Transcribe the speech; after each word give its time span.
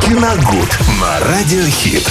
Киногуд 0.00 0.68
на 1.00 1.20
Радиохит. 1.20 2.06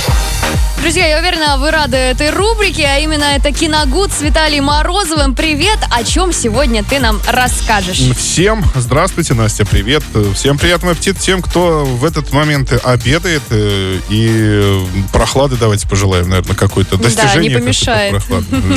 Друзья, 0.82 1.08
я 1.08 1.20
уверена, 1.20 1.58
вы 1.58 1.72
рады 1.72 1.98
этой 1.98 2.30
рубрике, 2.30 2.86
а 2.86 3.00
именно 3.00 3.24
это 3.24 3.52
Киногуд 3.52 4.12
с 4.12 4.22
Виталием 4.22 4.66
Морозовым. 4.66 5.34
Привет! 5.34 5.80
О 5.90 6.04
чем 6.04 6.32
сегодня 6.32 6.84
ты 6.84 7.00
нам 7.00 7.20
расскажешь? 7.28 8.02
Всем 8.16 8.64
здравствуйте, 8.76 9.34
Настя, 9.34 9.66
привет. 9.66 10.04
Всем 10.36 10.60
приятного 10.60 10.92
аппетита 10.92 11.20
тем, 11.20 11.42
кто 11.42 11.86
в 11.86 12.06
этот 12.06 12.32
момент 12.34 12.72
обедает. 12.84 13.42
э, 13.50 13.98
И 14.10 14.86
прохлады 15.12 15.56
давайте 15.56 15.88
пожелаем, 15.88 16.30
наверное, 16.30 16.56
какое-то 16.56 16.98
достижение. 16.98 17.50
не 17.56 17.58
помешает. 17.58 18.22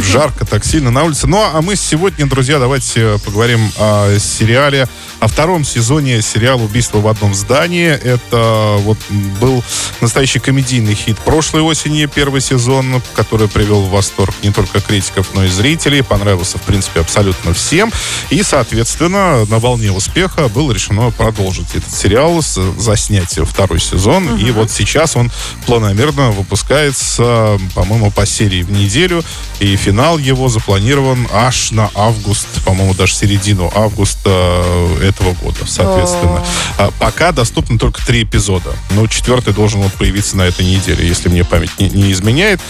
Жарко 0.03 0.47
так 0.47 0.65
сильно 0.65 0.91
на 0.91 1.03
улице. 1.05 1.27
Ну, 1.27 1.43
а 1.43 1.61
мы 1.61 1.77
сегодня, 1.77 2.27
друзья, 2.27 2.59
давайте 2.59 3.19
поговорим 3.25 3.71
о 3.79 4.17
сериале, 4.19 4.89
о 5.21 5.27
втором 5.27 5.63
сезоне 5.65 6.23
сериала 6.23 6.63
«Убийство 6.63 6.99
в 7.01 7.09
одном 7.09 7.35
здании». 7.35 7.89
Это 7.89 8.77
вот 8.79 8.98
был 9.41 9.63
настоящий 10.01 10.39
комедийный 10.39 10.95
хит 10.95 11.19
прошлой 11.19 11.63
осени, 11.63 12.07
первый 12.07 12.41
сезон, 12.41 13.03
который 13.15 13.49
привел 13.49 13.83
в 13.83 13.91
восторг 13.91 14.35
не 14.43 14.51
только 14.51 14.81
критиков, 14.81 15.29
но 15.35 15.45
и 15.45 15.49
зрителей. 15.49 16.03
Понравился, 16.03 16.59
в 16.59 16.63
принципе, 16.63 17.01
абсолютно 17.01 17.53
всем. 17.53 17.93
И, 18.31 18.43
соответственно, 18.43 19.45
на 19.47 19.59
волне 19.59 19.93
успеха 19.93 20.49
было 20.49 20.73
решено 20.73 21.11
продолжить 21.11 21.75
этот 21.75 21.95
сериал, 21.95 22.43
заснять 22.43 23.39
второй 23.39 23.81
сезон. 23.81 24.37
И 24.37 24.51
вот 24.51 24.71
сейчас 24.71 25.17
он 25.17 25.31
планомерно 25.67 26.31
выпускается, 26.31 27.59
по-моему, 27.75 28.11
по 28.11 28.27
серии 28.27 28.63
в 28.63 28.71
неделю. 28.71 29.25
И 29.61 29.77
финал 29.77 30.19
его 30.19 30.49
запланирован 30.49 31.27
аж 31.33 31.73
на 31.73 31.91
август, 31.95 32.47
по-моему, 32.65 32.95
даже 32.95 33.15
середину 33.15 33.71
августа 33.75 34.31
э, 34.31 35.09
этого 35.09 35.35
года, 35.35 35.59
соответственно. 35.67 36.45
О. 36.79 36.87
А 36.87 36.91
пока 36.99 37.33
доступно 37.33 37.79
только 37.79 38.05
три 38.05 38.23
эпизода. 38.23 38.73
Но 38.91 39.07
четвертый 39.07 39.53
должен 39.53 39.81
вот 39.81 39.93
появиться 39.95 40.37
на 40.37 40.43
этой 40.43 40.65
неделе, 40.65 41.07
если 41.07 41.29
мне 41.29 41.45
память 41.45 41.71
не, 41.79 41.89
не 41.91 42.13
изменяет. 42.13 42.61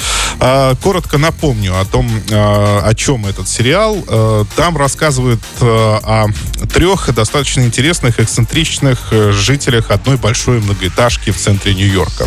А, 0.40 0.74
коротко 0.76 1.18
напомню 1.18 1.78
о 1.78 1.84
том, 1.84 2.10
а, 2.30 2.82
о 2.84 2.94
чем 2.94 3.26
этот 3.26 3.48
сериал. 3.48 4.02
А, 4.08 4.44
там 4.56 4.76
рассказывают 4.76 5.40
а, 5.60 6.00
о 6.02 6.66
трех 6.66 7.12
достаточно 7.14 7.60
интересных, 7.60 8.20
эксцентричных 8.20 9.08
э, 9.12 9.32
жителях 9.32 9.90
одной 9.90 10.16
большой 10.16 10.60
многоэтажки 10.60 11.30
в 11.30 11.36
центре 11.36 11.74
Нью-Йорка. 11.74 12.26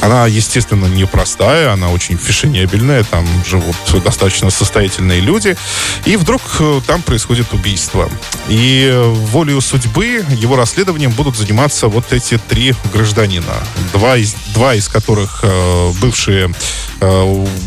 Она, 0.00 0.26
естественно, 0.26 0.86
непростая, 0.86 1.72
она 1.72 1.90
очень 1.90 2.16
фешенебельная, 2.16 3.04
там 3.04 3.26
живут 3.46 3.76
достаточно 4.02 4.50
состоятельные 4.50 5.20
люди. 5.20 5.56
И 6.06 6.16
вдруг 6.16 6.40
э, 6.60 6.80
там 6.86 7.02
происходит 7.02 7.52
убийство. 7.52 8.08
И 8.48 8.90
волею 9.30 9.60
судьбы 9.60 10.24
его 10.30 10.56
расследованием 10.56 11.10
будут 11.12 11.36
заниматься 11.36 11.88
вот 11.88 12.12
эти 12.12 12.38
три 12.38 12.74
гражданина. 12.92 13.17
Два 13.92 14.16
из, 14.16 14.34
два 14.54 14.74
из 14.74 14.88
которых 14.88 15.40
э, 15.42 15.92
бывшие, 16.00 16.54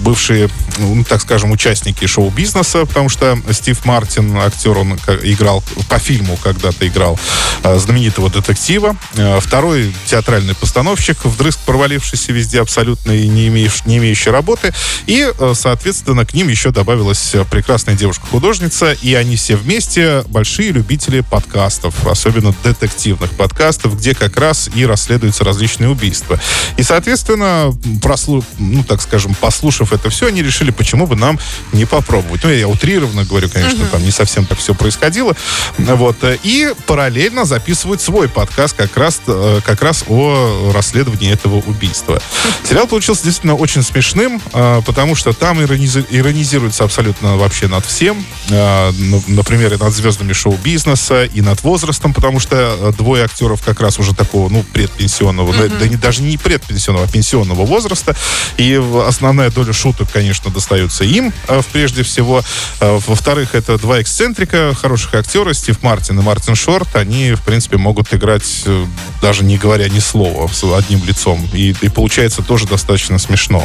бывшие, 0.04 0.50
ну, 0.78 1.04
так 1.04 1.22
скажем, 1.22 1.52
участники 1.52 2.06
шоу-бизнеса, 2.06 2.86
потому 2.86 3.10
что 3.10 3.38
Стив 3.52 3.84
Мартин, 3.86 4.38
актер, 4.38 4.78
он 4.78 4.94
играл 5.24 5.64
по 5.90 6.00
фильму 6.00 6.38
когда-то 6.42 6.88
играл 6.88 7.20
э, 7.64 7.78
знаменитого 7.78 8.30
детектива. 8.30 8.96
Э, 9.16 9.40
Второй 9.40 9.94
театральный 10.06 10.56
постановщик, 10.56 11.24
вдрызг 11.26 11.60
провалившийся 11.60 12.32
везде 12.32 12.62
абсолютно 12.62 13.12
и 13.12 13.28
не, 13.28 13.48
имеющий, 13.48 13.84
не 13.86 13.98
имеющий 13.98 14.30
работы. 14.30 14.74
И, 15.06 15.32
э, 15.38 15.54
соответственно, 15.56 16.26
к 16.26 16.34
ним 16.34 16.48
еще 16.48 16.72
добавилась 16.72 17.36
э, 17.36 17.46
прекрасная 17.46 17.96
девушка-художница, 17.96 18.94
и 18.94 19.14
они 19.14 19.36
все 19.36 19.56
вместе 19.56 20.24
большие 20.28 20.72
любители 20.72 21.22
подкастов, 21.22 22.08
особенно 22.08 22.54
детективных 22.64 23.32
подкастов, 23.32 23.98
где 23.98 24.16
как 24.16 24.38
раз 24.38 24.70
и 24.74 24.86
расследуются 24.86 25.44
различные 25.44 25.90
убийства. 25.90 26.40
И, 26.78 26.84
соответственно, 26.84 27.74
прослу... 28.02 28.44
ну, 28.58 28.84
так 28.84 29.02
скажем, 29.02 29.21
послушав 29.30 29.94
это 29.94 30.10
все, 30.10 30.28
они 30.28 30.42
решили, 30.44 30.72
почему 30.72 31.08
бы 31.08 31.16
нам 31.16 31.40
не 31.74 31.86
попробовать. 31.86 32.44
Ну, 32.44 32.50
я 32.50 32.68
утрированно 32.68 33.24
говорю, 33.26 33.50
конечно, 33.50 33.86
там 33.92 34.04
не 34.04 34.12
совсем 34.12 34.46
так 34.46 34.60
все 34.60 34.74
происходило. 34.76 35.36
Вот. 35.78 36.18
И 36.44 36.74
параллельно 36.88 37.46
записывают 37.46 38.02
свой 38.02 38.28
подкаст 38.30 38.76
как 38.76 38.96
раз, 38.98 39.22
э, 39.28 39.60
как 39.66 39.82
раз 39.82 40.04
о 40.08 40.72
расследовании 40.74 41.32
этого 41.32 41.56
убийства. 41.68 42.22
Сериал 42.68 42.88
получился 42.88 43.24
действительно 43.24 43.56
очень 43.56 43.84
смешным, 43.84 44.42
э, 44.54 44.82
потому 44.86 45.16
что 45.16 45.34
там 45.34 45.60
иронизи- 45.60 46.06
иронизируется 46.10 46.84
абсолютно 46.84 47.38
вообще 47.38 47.68
над 47.68 47.86
всем. 47.86 48.24
Э, 48.50 48.92
Например, 49.28 49.74
и 49.74 49.78
над 49.78 49.94
звездами 49.94 50.34
шоу-бизнеса, 50.34 51.26
и 51.26 51.42
над 51.42 51.62
возрастом, 51.64 52.14
потому 52.14 52.40
что 52.40 52.94
двое 52.98 53.24
актеров 53.26 53.62
как 53.64 53.80
раз 53.82 54.00
уже 54.00 54.14
такого, 54.14 54.50
ну, 54.50 54.64
предпенсионного, 54.74 55.54
да- 55.54 55.68
да 55.80 55.88
не, 55.88 55.96
даже 55.96 56.22
не 56.22 56.38
предпенсионного, 56.38 57.06
а 57.06 57.12
пенсионного 57.12 57.66
возраста. 57.66 58.16
И 58.58 58.78
основная 59.12 59.52
доля 59.52 59.74
шуток, 59.74 60.10
конечно, 60.12 60.50
достается 60.52 61.04
им, 61.04 61.32
э, 61.48 61.62
в- 61.62 61.68
прежде 61.68 62.02
всего. 62.04 62.42
Э, 62.80 63.00
Во-вторых, 63.08 63.56
это 63.56 63.78
два 63.78 64.02
эксцентрика, 64.02 64.74
хороших 64.74 65.14
актера, 65.14 65.54
Стив 65.54 65.82
Мартин 65.84 66.20
и 66.20 66.24
Мартин 66.24 66.56
Шорт. 66.56 66.96
Они, 66.96 67.34
в 67.34 67.42
принципе, 67.42 67.78
могут 67.78 68.14
играть, 68.14 68.64
э, 68.66 68.86
даже 69.22 69.44
не 69.44 69.58
говоря 69.58 69.88
ни 69.90 70.00
слова, 70.00 70.48
с 70.48 70.64
одним 70.64 71.04
лицом. 71.06 71.48
И, 71.54 71.76
и 71.82 71.90
получается 71.90 72.42
тоже 72.42 72.66
достаточно 72.68 73.20
смешно. 73.20 73.64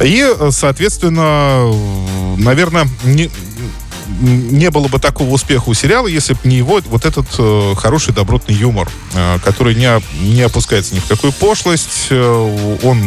И, 0.00 0.26
соответственно, 0.50 1.72
наверное, 2.36 2.88
не, 3.04 3.30
не 4.20 4.70
было 4.70 4.88
бы 4.88 4.98
такого 4.98 5.30
успеха 5.30 5.68
у 5.68 5.74
сериала, 5.74 6.06
если 6.06 6.34
бы 6.34 6.40
не 6.44 6.56
его 6.56 6.80
вот 6.86 7.04
этот 7.04 7.26
э, 7.38 7.74
хороший 7.76 8.14
добротный 8.14 8.54
юмор, 8.54 8.90
э, 9.14 9.38
который 9.44 9.74
не, 9.74 9.88
не 10.20 10.42
опускается 10.42 10.94
ни 10.94 11.00
в 11.00 11.06
какую 11.06 11.32
пошлость. 11.32 12.08
э, 12.10 12.78
он 12.82 13.00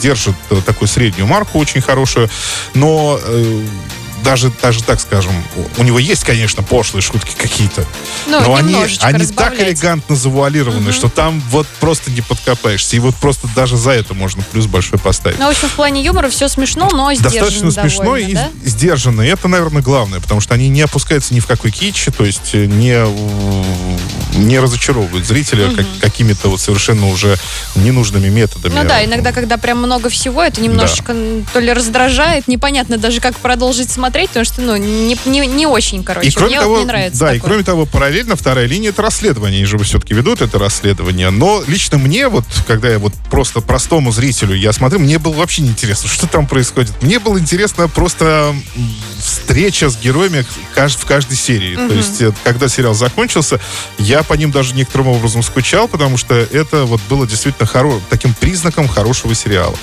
держит 0.00 0.34
э, 0.50 0.60
такую 0.64 0.88
среднюю 0.88 1.26
марку 1.26 1.58
очень 1.58 1.80
хорошую, 1.80 2.28
но 2.74 3.18
э, 3.22 3.64
даже, 4.24 4.52
даже 4.62 4.82
так 4.82 5.00
скажем, 5.00 5.32
у- 5.78 5.82
него 5.82 5.98
есть, 5.98 6.24
конечно, 6.24 6.62
пошлые 6.62 7.02
шутки 7.02 7.34
какие-то, 7.36 7.84
Ну, 8.26 8.40
но 8.40 8.54
они, 8.54 8.76
они 9.00 9.26
так 9.26 9.58
элегантно 9.60 10.14
завуалированы, 10.16 10.92
что 10.92 11.08
там 11.08 11.40
вот 11.50 11.66
просто 11.80 12.10
не 12.10 12.20
подкопаешься. 12.20 12.96
И 12.96 12.98
вот 12.98 13.14
просто 13.16 13.48
даже 13.54 13.76
за 13.76 13.92
это 13.92 14.14
можно 14.14 14.42
плюс 14.42 14.66
большой 14.66 14.98
поставить. 14.98 15.38
Ну, 15.38 15.46
в 15.46 15.50
общем, 15.50 15.68
в 15.68 15.72
плане 15.72 16.02
юмора 16.04 16.28
все 16.28 16.48
смешно, 16.48 16.88
но 16.92 17.12
сдержанно 17.14 17.40
Достаточно 17.40 17.70
смешно 17.70 18.04
довольно, 18.04 18.26
и 18.28 18.34
да? 18.34 18.50
сдержанно. 18.64 19.22
И 19.22 19.28
это, 19.28 19.48
наверное, 19.48 19.82
главное, 19.82 20.20
потому 20.20 20.40
что 20.40 20.54
они 20.54 20.68
не 20.68 20.82
опускаются 20.82 21.34
ни 21.34 21.40
в 21.40 21.46
какой 21.46 21.70
кич, 21.70 22.06
то 22.16 22.24
есть 22.24 22.50
э, 22.54 22.66
не, 22.66 22.94
не 24.36 24.58
разочаровывают 24.58 25.26
зрителя 25.26 25.70
как- 25.74 25.86
какими-то 26.00 26.48
вот 26.48 26.60
совершенно 26.60 27.08
уже 27.08 27.36
ненужными 27.74 28.28
методами. 28.28 28.74
Ну 28.74 28.84
да, 28.84 29.04
иногда, 29.04 29.32
когда 29.32 29.56
прям 29.56 29.78
много 29.78 30.08
всего, 30.08 30.42
это 30.42 30.60
немножечко 30.60 31.12
м, 31.12 31.46
то 31.52 31.60
ли 31.60 31.72
раздражает, 31.72 32.48
непонятно 32.48 32.98
даже, 32.98 33.20
как 33.20 33.36
продолжить 33.36 33.90
смотреть, 33.90 34.28
потому 34.28 34.44
что, 34.44 34.60
ну, 34.62 34.76
не, 34.76 35.16
не, 35.26 35.46
не 35.46 35.66
очень, 35.66 36.04
короче. 36.04 36.28
И 36.28 36.32
кроме 36.32 36.50
Мне 36.50 36.60
того, 36.60 36.74
вот 36.74 36.80
не 36.80 36.86
нравится 36.86 37.20
да, 37.20 37.32
и 37.32 37.36
такое. 37.36 37.50
кроме 37.50 37.64
того, 37.64 37.86
параллельно 37.86 38.36
вторая 38.36 38.66
линия 38.66 38.90
это 38.90 39.02
расследование. 39.02 39.58
Они 39.58 39.66
же 39.66 39.78
все-таки 39.78 40.14
ведут 40.14 40.40
это 40.42 40.58
расследование. 40.58 41.30
Но 41.30 41.62
лично 41.66 41.98
мне, 41.98 42.28
вот, 42.28 42.44
когда 42.66 42.88
я 42.88 42.98
вот 42.98 43.12
просто 43.30 43.60
простому 43.60 44.12
зрителю 44.12 44.54
я 44.54 44.72
смотрю, 44.72 44.98
мне 45.00 45.18
было 45.18 45.34
вообще 45.34 45.62
неинтересно, 45.62 46.08
что 46.12 46.26
там 46.26 46.46
происходит. 46.46 46.92
Мне 47.02 47.18
было 47.18 47.38
интересно 47.38 47.88
просто 47.88 48.54
встреча 49.50 49.90
с 49.90 49.96
героями 49.96 50.44
в 50.74 51.04
каждой 51.06 51.36
серии. 51.36 51.74
То 51.74 51.94
есть, 51.94 52.22
э, 52.22 52.32
когда 52.44 52.68
сериал 52.68 52.94
закончился, 52.94 53.58
я 53.98 54.22
по 54.22 54.34
ним 54.34 54.52
даже 54.52 54.74
некоторым 54.74 55.08
образом 55.08 55.42
скучал, 55.42 55.88
потому 55.88 56.16
что 56.16 56.36
это 56.36 56.84
вот 56.84 57.00
было 57.08 57.26
действительно 57.26 57.68
хоро- 57.68 58.00
таким 58.08 58.32
признаком 58.34 58.86
хорошего 58.86 59.34
сериала. 59.34 59.74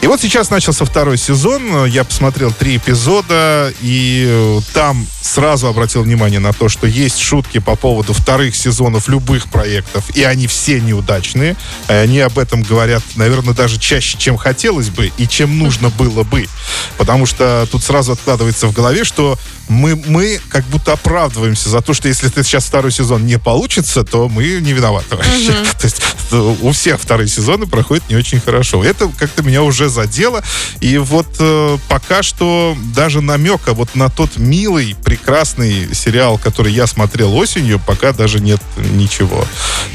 И 0.00 0.06
вот 0.06 0.20
сейчас 0.20 0.48
начался 0.48 0.84
второй 0.86 1.18
сезон. 1.18 1.84
Я 1.86 2.04
посмотрел 2.04 2.52
три 2.52 2.78
эпизода, 2.78 3.72
и 3.82 4.24
э, 4.26 4.60
там 4.72 5.06
сразу 5.20 5.66
обратил 5.66 6.02
внимание 6.02 6.40
на 6.40 6.52
то, 6.52 6.68
что 6.68 6.86
есть 6.86 7.18
шутки 7.18 7.58
по 7.58 7.76
поводу 7.76 8.14
вторых 8.14 8.56
сезонов 8.56 9.08
любых 9.08 9.48
проектов, 9.48 10.04
и 10.16 10.22
они 10.24 10.46
все 10.46 10.80
неудачные. 10.80 11.56
Они 11.86 12.18
об 12.20 12.38
этом 12.38 12.62
говорят, 12.62 13.02
наверное, 13.16 13.54
даже 13.54 13.78
чаще, 13.78 14.16
чем 14.18 14.38
хотелось 14.38 14.88
бы, 14.88 15.12
и 15.18 15.28
чем 15.28 15.58
нужно 15.58 15.90
было 15.90 16.22
бы. 16.24 16.48
Потому 16.96 17.26
что 17.26 17.68
тут 17.70 17.84
сразу 17.84 18.12
откладывается 18.12 18.66
в 18.66 18.72
голове, 18.72 19.01
что 19.04 19.38
мы, 19.72 19.96
мы 20.06 20.40
как 20.50 20.64
будто 20.66 20.92
оправдываемся 20.92 21.68
за 21.70 21.80
то, 21.80 21.94
что 21.94 22.08
если 22.08 22.28
ты 22.28 22.42
сейчас 22.44 22.64
второй 22.64 22.92
сезон 22.92 23.26
не 23.26 23.38
получится, 23.38 24.04
то 24.04 24.28
мы 24.28 24.44
не 24.60 24.72
виноваты 24.72 25.16
вообще. 25.16 25.52
То 25.78 25.84
есть 25.84 26.02
э, 26.30 26.36
у 26.60 26.72
всех 26.72 27.00
вторые 27.00 27.28
сезоны 27.28 27.66
проходят 27.66 28.08
не 28.10 28.16
очень 28.16 28.40
хорошо. 28.40 28.84
Это 28.84 29.08
как-то 29.18 29.42
меня 29.42 29.62
уже 29.62 29.88
задело. 29.88 30.42
И 30.80 30.98
вот 30.98 31.26
э, 31.38 31.78
пока 31.88 32.22
что 32.22 32.76
даже 32.94 33.20
намека 33.20 33.72
вот 33.72 33.94
на 33.94 34.08
тот 34.10 34.36
милый, 34.36 34.94
прекрасный 35.02 35.94
сериал, 35.94 36.38
который 36.38 36.72
я 36.72 36.86
смотрел 36.86 37.34
осенью, 37.34 37.80
пока 37.84 38.12
даже 38.12 38.40
нет 38.40 38.60
ничего. 38.76 39.44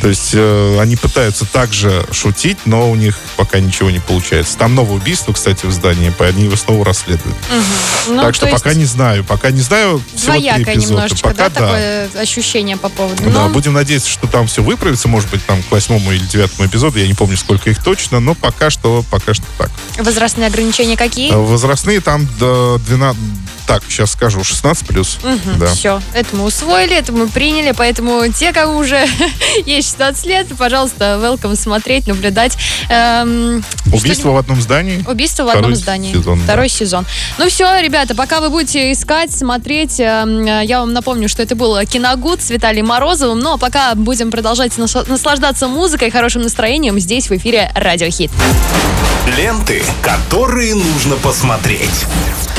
То 0.02 0.10
есть 0.10 0.32
э, 0.34 0.80
они 0.82 0.96
пытаются 0.96 1.46
также 1.46 2.06
шутить, 2.12 2.58
но 2.66 2.90
у 2.90 2.96
них 2.96 3.18
пока 3.36 3.60
ничего 3.60 3.90
не 3.92 4.00
получается. 4.00 4.58
Там 4.58 4.76
новое 4.76 4.98
убийство, 4.98 5.34
кстати, 5.34 5.66
в 5.66 5.72
здании, 5.72 6.10
по- 6.10 6.26
они 6.26 6.46
его 6.46 6.56
снова 6.56 6.84
расследуют. 6.84 7.36
Ну, 8.08 8.22
так 8.22 8.34
что 8.36 8.46
то 8.46 8.52
есть- 8.52 8.64
пока 8.64 8.74
не 8.76 8.86
знаю, 8.86 9.24
пока 9.24 9.52
не 9.52 9.62
знаю, 9.68 10.02
всего 10.16 10.34
три 10.34 10.42
Двоякое 10.42 10.76
эпизода. 10.76 10.94
немножечко, 10.94 11.30
Пока 11.30 11.50
да, 11.50 11.62
такое 11.62 12.10
ощущение 12.20 12.78
по 12.78 12.90
поводу. 12.90 13.24
Да, 13.24 13.30
Но 13.30 13.50
будем 13.50 13.74
надеяться, 13.74 14.10
что 14.10 14.28
там 14.28 14.48
все 14.48 14.64
выправится, 14.64 15.08
может 15.08 15.30
быть, 15.30 15.46
там 15.46 15.62
к 15.64 15.72
восьмому 15.72 16.12
или 16.12 16.26
девятому 16.26 16.68
эпизоду, 16.68 16.98
я 17.00 17.08
не 17.08 17.14
помню, 17.14 17.38
сколько 17.38 17.70
их 17.70 17.84
точно, 17.84 18.20
но 18.20 18.36
пока 18.36 18.70
что, 18.70 19.04
пока 19.10 19.34
что 19.34 19.46
так. 19.58 19.70
возрастные 20.00 20.48
ограничения 20.48 20.98
какие? 20.98 21.32
А 21.34 21.38
Возрастные 21.38 22.02
там 22.02 22.28
до 22.40 22.80
12, 22.88 23.20
так, 23.68 23.84
сейчас 23.90 24.12
скажу, 24.14 24.44
16 24.44 24.88
плюс. 24.88 25.20
Да. 25.60 25.68
Все, 25.68 26.02
это 26.14 26.36
мы 26.36 26.46
усвоили, 26.46 26.96
это 26.96 27.12
мы 27.12 27.28
приняли, 27.28 27.74
поэтому 27.74 28.26
те, 28.32 28.54
кому 28.54 28.78
уже 28.78 29.06
есть 29.66 29.90
16 29.90 30.26
лет, 30.26 30.48
пожалуйста, 30.58 31.20
welcome 31.22 31.56
смотреть, 31.56 32.08
наблюдать. 32.08 32.58
Эм, 32.90 33.64
Убийство 33.92 34.32
в 34.32 34.38
одном 34.38 34.62
здании. 34.62 35.04
Убийство 35.06 35.44
в 35.44 35.50
одном 35.50 35.76
здании. 35.76 36.14
сезон, 36.14 36.40
да. 36.40 36.44
Второй 36.46 36.70
сезон. 36.70 37.06
Ну 37.38 37.50
все, 37.50 37.80
ребята, 37.82 38.16
пока 38.16 38.40
вы 38.40 38.50
будете 38.50 38.92
искать, 38.92 39.32
смотреть, 39.36 40.00
э, 40.00 40.64
я 40.66 40.80
вам 40.80 40.94
напомню, 40.94 41.28
что 41.28 41.44
это 41.44 41.56
был 41.56 41.78
Киногуд 41.86 42.42
с 42.42 42.50
Виталием 42.50 42.88
Морозовым. 42.88 43.40
Ну 43.40 43.54
а 43.54 43.58
пока 43.58 43.94
будем 43.96 44.32
продолжать 44.32 44.78
нас- 44.78 44.96
наслаждаться 45.08 45.68
музыкой, 45.68 46.10
хорошим 46.10 46.42
настроением 46.42 47.00
здесь 47.00 47.30
в 47.30 47.34
эфире 47.36 47.72
Радиохит. 47.76 48.32
Ленты, 49.38 49.84
которые 50.02 50.74
нужно 50.74 51.18
посмотреть. 51.18 52.06